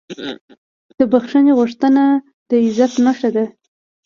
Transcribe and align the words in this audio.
د 0.97 0.99
بښنې 1.11 1.53
غوښتنه 1.59 2.03
د 2.49 2.51
عزت 2.65 2.93
نښه 3.05 3.29
ده. 3.35 3.45